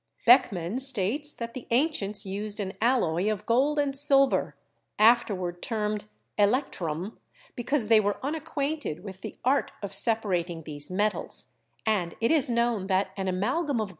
[0.25, 4.55] Beckmann states that the ancients used an alloy of gold and silver,
[4.97, 6.05] afterward termed
[6.39, 7.19] 'electrum/
[7.55, 11.49] because they were unacquainted with the art of separating these metals,
[11.85, 13.89] and it is known that an amalgam of gold and Fig.